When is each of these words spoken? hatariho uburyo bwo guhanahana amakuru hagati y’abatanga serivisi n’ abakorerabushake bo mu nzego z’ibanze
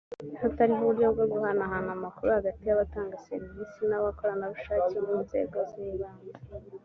hatariho 0.41 0.81
uburyo 0.83 1.07
bwo 1.13 1.25
guhanahana 1.33 1.89
amakuru 1.97 2.29
hagati 2.37 2.61
y’abatanga 2.65 3.21
serivisi 3.27 3.79
n’ 3.89 3.93
abakorerabushake 3.99 4.95
bo 5.01 5.01
mu 5.09 5.17
nzego 5.25 5.57
z’ibanze 5.69 6.35